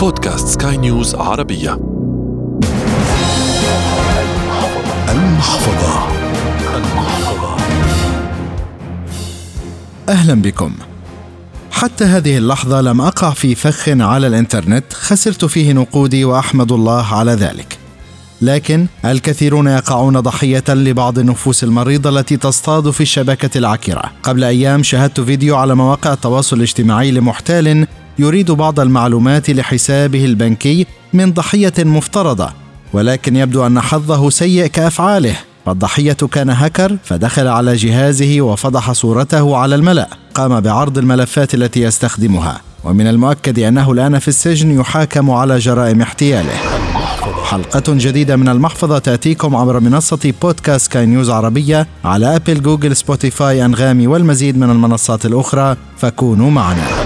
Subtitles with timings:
[0.00, 1.80] بودكاست سكاي نيوز عربية.
[5.08, 6.08] المحفظة.
[6.76, 7.56] المحفظة.
[10.08, 10.72] أهلا بكم.
[11.70, 17.32] حتى هذه اللحظة لم أقع في فخ على الإنترنت خسرت فيه نقودي وأحمد الله على
[17.32, 17.78] ذلك.
[18.42, 25.20] لكن الكثيرون يقعون ضحية لبعض النفوس المريضة التي تصطاد في الشبكة العكرة قبل أيام شاهدت
[25.20, 27.86] فيديو على مواقع التواصل الاجتماعي لمحتال
[28.20, 32.50] يريد بعض المعلومات لحسابه البنكي من ضحية مفترضة
[32.92, 35.36] ولكن يبدو أن حظه سيء كأفعاله.
[35.66, 40.08] فالضحية كان هكر فدخل على جهازه وفضح صورته على الملأ.
[40.34, 46.52] قام بعرض الملفات التي يستخدمها ومن المؤكد أنه الآن في السجن يحاكم على جرائم احتياله.
[47.44, 53.64] حلقة جديدة من المحفظة تأتيكم عبر منصة بودكاست سكاي نيوز عربية على أبل جوجل سبوتيفاي
[53.64, 56.99] أنغامي والمزيد من المنصات الأخرى فكونوا معنا.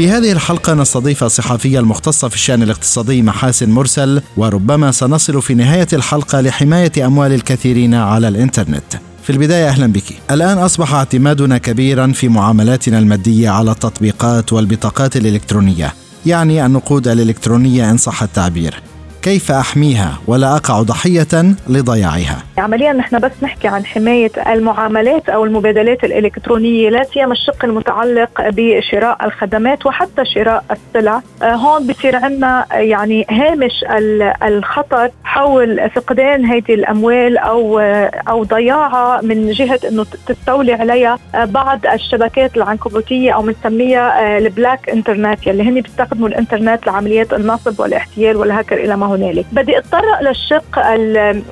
[0.00, 5.86] في هذه الحلقة نستضيف الصحفية المختصة في الشأن الاقتصادي محاسن مرسل وربما سنصل في نهاية
[5.92, 9.00] الحلقة لحماية أموال الكثيرين على الإنترنت.
[9.22, 10.04] في البداية أهلا بك.
[10.30, 15.94] الآن أصبح اعتمادنا كبيرا في معاملاتنا المادية على التطبيقات والبطاقات الإلكترونية
[16.26, 18.82] يعني النقود الإلكترونية إن صح التعبير.
[19.22, 26.04] كيف أحميها ولا أقع ضحية لضياعها؟ عمليا نحن بس نحكي عن حماية المعاملات أو المبادلات
[26.04, 31.22] الإلكترونية لا سيما الشق المتعلق بشراء الخدمات وحتى شراء السلع.
[31.42, 33.84] آه، هون بصير عندنا يعني هامش
[34.42, 37.78] الخطر حول فقدان هذه الأموال أو
[38.28, 41.18] أو ضياعها من جهة أنه تستولي عليها.
[41.34, 47.80] آه، بعض الشبكات العنكبوتية أو بنسميها آه، البلاك إنترنت يلي هن بيستخدموا الإنترنت لعمليات النصب
[47.80, 49.46] والاحتيال والهكر إلى ما هنالك.
[49.52, 50.78] بدي أتطرق للشق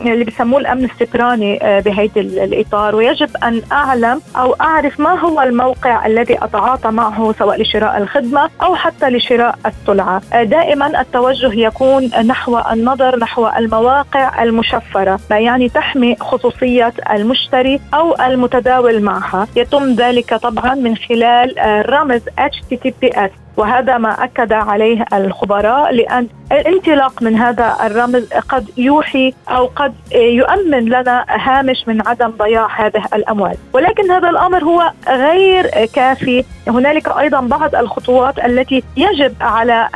[0.07, 6.07] اللي بسموه الأمن السكراني آه، بهيدي الإطار ويجب أن أعلم أو أعرف ما هو الموقع
[6.07, 10.23] الذي أتعاطى معه سواء لشراء الخدمة أو حتى لشراء السلعة.
[10.33, 18.15] آه، دائما التوجه يكون نحو النظر نحو المواقع المشفرة ما يعني تحمي خصوصية المشتري أو
[18.27, 19.49] المتداول معها.
[19.57, 27.23] يتم ذلك طبعا من خلال آه، رمز HTTPS وهذا ما أكد عليه الخبراء لأن الانطلاق
[27.23, 33.57] من هذا الرمز قد يوحي أو قد يؤمن لنا هامش من عدم ضياع هذه الأموال،
[33.73, 39.89] ولكن هذا الأمر هو غير كافي، هنالك أيضا بعض الخطوات التي يجب على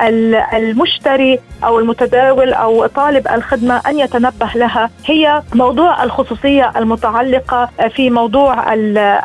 [0.52, 4.90] المشتري أو المتداول أو طالب الخدمة أن يتنبه لها.
[5.06, 8.74] هي موضوع الخصوصية المتعلقة في موضوع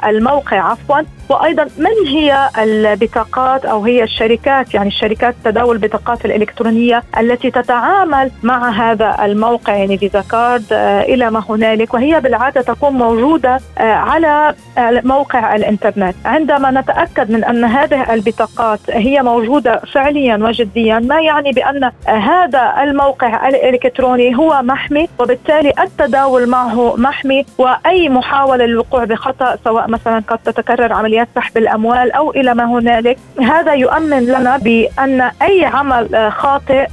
[0.10, 1.02] الموقع عفوا.
[1.30, 8.70] وأيضا من هي البطاقات أو هي الشركات يعني الشركات تداول البطاقات الإلكترونية التي تتعامل مع
[8.70, 11.94] هذا الموقع يعني فيزا كارد آه، إلى ما هنالك.
[11.94, 14.56] وهي بالعادة تكون موجودة آه، على
[15.04, 16.16] موقع الإنترنت.
[16.26, 23.48] عندما نتأكد من أن هذه البطاقات هي موجودة فعليا وجديا ما يعني بأن هذا الموقع
[23.50, 30.94] الإلكتروني هو محمي وبالتالي التداول معه محمي وأي محاولة للوقوع بخطأ سواء مثلا قد تتكرر
[31.18, 36.88] عمليات سحب الاموال أو إلى ما هنالك هذا يؤمن لنا بأن أي عمل خاطئ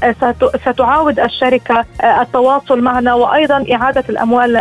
[0.64, 4.52] ستعاود الشركة التواصل معنا وأيضا إعادة الأموال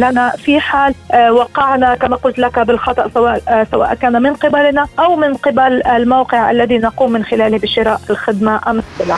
[0.00, 0.94] لنا في حال
[1.30, 6.78] وقعنا كما قلت لك بالخطأ سواء سواء كان من قبلنا أو من قبل الموقع الذي
[6.78, 9.16] نقوم من خلاله بشراء الخدمة ام السلع.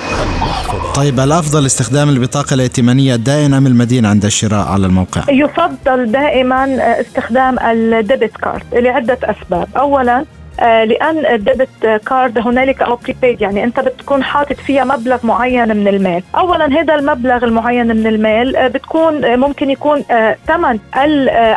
[0.97, 7.59] طيب الأفضل استخدام البطاقة الائتمانية الدائن أم المدين عند الشراء على الموقع؟ يفضل دائما استخدام
[7.59, 10.25] ال debit card لعدة أسباب، اولا
[10.61, 15.89] لأن ال debit card هنالك أو prepaid يعني أنت بتكون حاطط فيها مبلغ معين من
[15.89, 16.23] المال.
[16.37, 20.05] اولا هذا المبلغ المعين من المال آه، بتكون آه، ممكن يكون
[20.47, 20.79] ثمن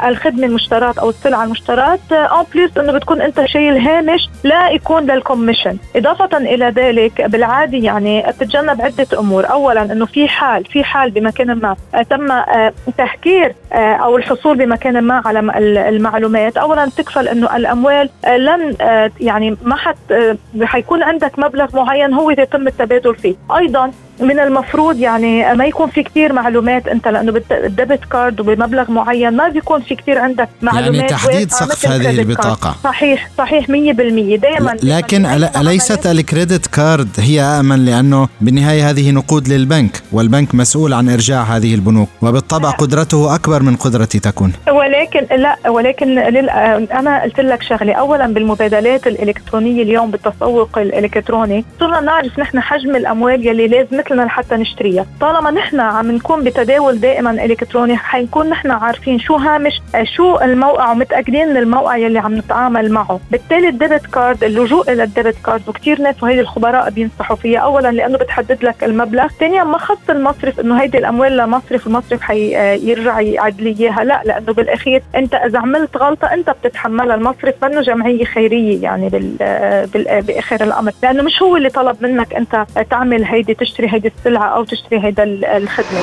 [0.08, 5.23] الخدمة المشتراه أو السلعه المشتراه أو plus إنه بتكون أنت شايل هامش لا يكون لل
[5.23, 9.52] commission إضافة إلى ذلك بالعادي يعني بتتجنب عدة أمور.
[9.52, 11.76] اولا إنه في حال في حال بمكان ما
[12.10, 12.28] تم
[12.98, 15.40] تهكير أو الحصول بمكان ما على
[15.90, 16.58] المعلومات.
[16.58, 18.76] اولا تكفل إنه الأموال لن
[19.20, 19.98] يعني ما حت
[20.64, 23.36] حيكون عندك مبلغ معين هو يتم التبادل فيه.
[23.58, 28.92] أيضا من المفروض يعني ما يكون في كثير معلومات انت لأنه بال debit card وبمبلغ
[28.92, 32.76] معين ما بيكون في كثير عندك معلومات يعني تحديد سقف هذه البطاقة.
[32.84, 33.70] صحيح صحيح 100%
[34.36, 40.94] دائما لكن أليست ال credit card هي آمن لأنه بالنهاية هذه نقود للبنك والبنك مسؤول
[40.94, 44.54] عن إرجاع هذه البنوك وبالطبع قدرته أكبر من قدرتي تكون.
[44.72, 46.50] ولكن لا ولكن لل...
[46.90, 47.94] أنا قلت لك شغلة.
[47.94, 54.56] اولا بالمبادلات الإلكترونية اليوم بالتسوق الإلكتروني صرنا نعرف نحن حجم الأموال يلي لازم لنا لحتى
[54.56, 55.06] نشتريها.
[55.22, 59.82] طالما نحن عم نكون بتداول دائما إلكتروني حنكون نحن عارفين شو هامش
[60.16, 63.20] شو الموقع ومتأكدين من الموقع يلي عم نتعامل معه.
[63.32, 67.60] بالتالي ال debit card اللجوء إلى ال debit card وكثير ناس وحتى الخبراء بينصحوا فيها.
[67.60, 73.20] اولا لأنه بتحدد لك المبلغ ثانيا ما خص المصرف إنه هيدي الأموال لمصرف المصرف حيرجع
[73.20, 74.04] يعيد لي إياها.
[74.04, 77.16] لا لأنه بالأخير أنت إذا عملت غلطة أنت بتتحملها.
[77.16, 79.36] المصرف منه جمعية خيرية يعني بال
[79.94, 80.92] بال بآخر الأمر.
[81.04, 85.24] لأنه مش هو اللي طلب منك أنت تعمل هيدي تشتري هيدي السلعه أو تشتري هيدا
[85.58, 86.02] الخدمة.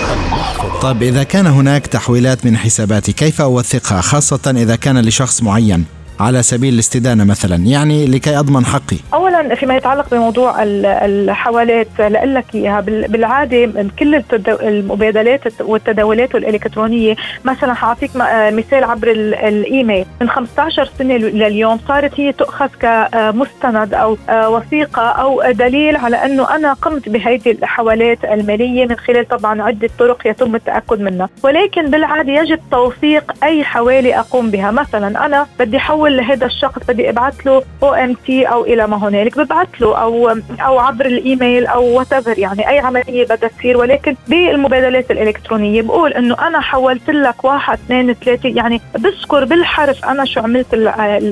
[0.83, 5.85] طيب إذا كان هناك تحويلات من حساباتي كيف أوثقها خاصة إذا كان لشخص معين؟
[6.21, 7.57] على سبيل الاستدانة مثلا.
[7.57, 8.97] يعني لكي أضمن حقي.
[9.15, 18.11] أولا فيما يتعلق بموضوع الحوالات لك إياها بالعادة كل المبادلات والتداولات الإلكترونية مثلا حأعطيك
[18.53, 20.07] مثال عبر الإيميل.
[20.21, 26.73] من 15 سنة لليوم صارت هي تؤخذ كمستند أو وثيقة أو دليل على أنه أنا
[26.73, 31.29] قمت بهذه الحوالات المالية من خلال طبعا عدة طرق يتم التأكد منها.
[31.43, 34.71] ولكن بالعادة يجب توثيق أي حوالي أقوم بها.
[34.71, 38.87] مثلا أنا بدي أحول بقول لهذا الشخص بدي أبعث له أو ام تي أو إلى
[38.87, 39.39] ما هنالك.
[39.39, 40.29] ببعث له أو
[40.61, 43.77] أو عبر الإيميل أو وات يعني أي عملية بدها تصير.
[43.77, 48.49] ولكن بالمبادلات الإلكترونية بقول إنه أنا حولت لك واحد اثنين ثلاثة.
[48.49, 50.75] يعني بذكر بالحرف أنا شو عملت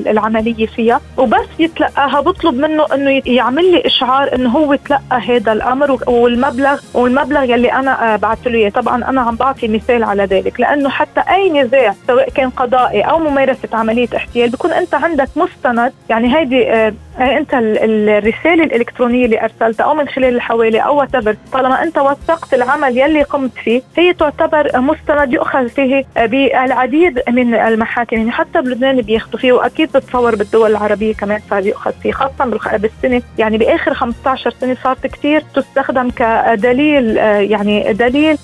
[0.07, 1.01] العملية فيها.
[1.17, 7.43] وبس يتلقاها بطلب منه إنه يعمل لي إشعار إنه هو تلقى هذا الأمر والمبلغ والمبلغ
[7.43, 8.69] يلي أنا بعثت له إياه.
[8.69, 10.59] طبعا أنا عم بعطي مثال على ذلك.
[10.59, 15.93] لأنه حتى أي نزاع سواء كان قضائي أو ممارسة عملية احتيال يكون أنت عندك مستند
[16.09, 21.09] يعني هيدي آه أنت الرسالة الإلكترونية اللي أرسلتها أو من خلال الحواله أو وات
[21.53, 28.17] طالما أنت وثقت العمل يلي قمت فيه هي تعتبر مستند يؤخذ فيه بالعديد من المحاكم
[28.17, 33.21] يعني حتى بلبنان بياخذوا فيه وأكيد بتصور بالدول العربية كمان صار يؤخذ فيه خاصة بالسنة
[33.37, 37.17] يعني بآخر 15 سنة صارت كثير تستخدم كدليل
[37.51, 38.37] يعني دليل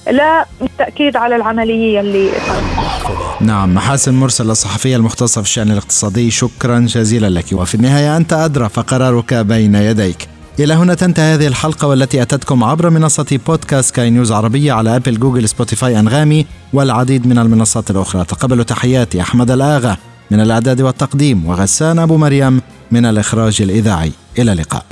[0.61, 2.01] للتاكيد على العملية
[2.47, 3.41] صارت.
[3.41, 7.45] نعم محاسن مرسل الصحفية المختصة في الشأن الاقتصادي شكرا جزيلا لك.
[7.53, 8.33] وفي النهاية أنت
[8.67, 10.27] فقرارك بين يديك.
[10.59, 15.19] إلى هنا تنتهي هذه الحلقة والتي أتتكم عبر منصة بودكاست سكاي نيوز عربية على أبل
[15.19, 18.25] جوجل سبوتيفاي أنغامي والعديد من المنصات الأخرى.
[18.25, 19.97] تقبلوا تحياتي أحمد الآغا.
[20.31, 22.61] من الإعداد والتقديم وغسان أبو مريم.
[22.91, 24.85] من الإخراج الإذاعي إلى اللقاء.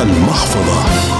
[0.00, 1.15] المحفظة.